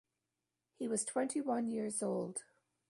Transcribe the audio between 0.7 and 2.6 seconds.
He was twenty-one years old.